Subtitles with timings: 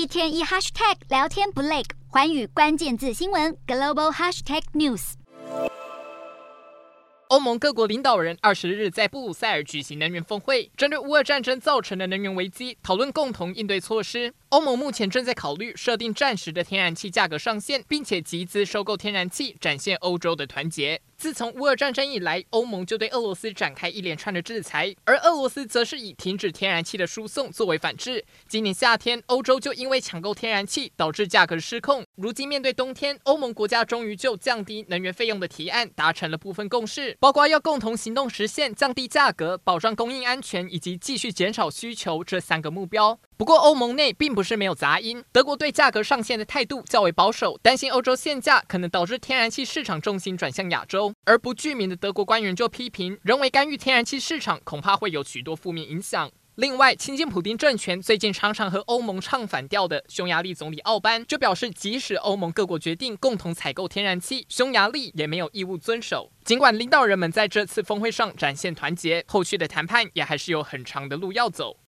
[0.00, 5.12] 一天一 hashtag 聊天不累，寰宇关键字新闻 global hashtag news。
[7.28, 14.32] 欧盟各国领导人二十日在布鲁塞尔举行能源峰会，针对乌俄战争造成的能源危机，讨论共同应对措施。
[14.48, 21.02] 欧盟目前正在考虑设定暂时的天然气价格上限，并且集资收购天然气，展现欧洲的团结。
[21.20, 28.24] 自从乌俄战争以来，欧盟就对俄罗斯展开一连串的制裁，而俄罗斯则是以停止天然气的输送作为反制。
[28.48, 32.02] 今年夏天，欧洲就因为抢购天然气导致价格失控。
[32.14, 43.20] 如今面对冬天，欧盟国家终于就降低能源费用的提案达成了部分共识，包括要共同行动实现降低价格、保障供应安全以及继续减少需求这三个目标。
[43.36, 45.22] 不过，欧盟内并不是没有杂音。
[45.32, 51.09] 德国对价格上限的态度较为保守，担心欧洲限价可能导致天然气市场重心转向亚洲。
[51.24, 56.30] 而不具名的德国官员就批评，人为干预天然气市场恐怕会有许多负面影响。
[56.56, 66.30] 另外，亲近普丁政权最近常常和欧盟唱反调的匈牙利总理奥班就表示，即使欧盟各国决定共同采购天然气，匈牙利也没有义务遵守。
[66.44, 71.78] 尽管领导人们在这次峰会上展现团结，后续的谈判也还是有很长的路要走。